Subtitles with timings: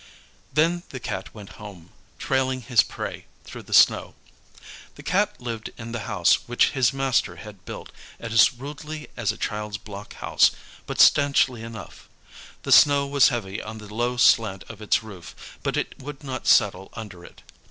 [0.51, 4.15] Then the Cat went home, trailing his prey through the snow.
[4.95, 9.37] The Cat lived in the house which his master had built, as rudely as a
[9.37, 10.49] child's block house,
[10.87, 12.09] but stanchly enough.
[12.63, 16.47] The snow was heavy on the low slant of its roof, but it would not
[16.47, 17.43] settle under it.